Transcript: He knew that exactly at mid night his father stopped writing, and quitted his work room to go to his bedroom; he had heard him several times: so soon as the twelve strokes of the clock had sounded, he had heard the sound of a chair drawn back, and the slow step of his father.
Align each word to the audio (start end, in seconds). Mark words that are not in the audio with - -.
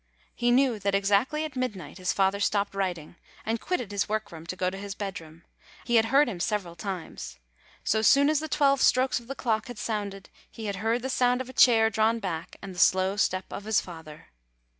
He 0.33 0.49
knew 0.49 0.79
that 0.79 0.95
exactly 0.95 1.45
at 1.45 1.55
mid 1.55 1.75
night 1.75 1.99
his 1.99 2.11
father 2.11 2.39
stopped 2.39 2.73
writing, 2.73 3.17
and 3.45 3.61
quitted 3.61 3.91
his 3.91 4.09
work 4.09 4.31
room 4.31 4.47
to 4.47 4.55
go 4.55 4.71
to 4.71 4.77
his 4.79 4.95
bedroom; 4.95 5.43
he 5.85 5.97
had 5.97 6.05
heard 6.05 6.27
him 6.27 6.39
several 6.39 6.75
times: 6.75 7.37
so 7.83 8.01
soon 8.01 8.27
as 8.27 8.39
the 8.39 8.47
twelve 8.49 8.81
strokes 8.81 9.19
of 9.19 9.27
the 9.27 9.35
clock 9.35 9.67
had 9.67 9.77
sounded, 9.77 10.31
he 10.49 10.65
had 10.65 10.77
heard 10.77 11.03
the 11.03 11.09
sound 11.11 11.39
of 11.39 11.49
a 11.49 11.53
chair 11.53 11.91
drawn 11.91 12.17
back, 12.17 12.55
and 12.63 12.73
the 12.73 12.79
slow 12.79 13.15
step 13.15 13.45
of 13.53 13.65
his 13.65 13.79
father. 13.79 14.29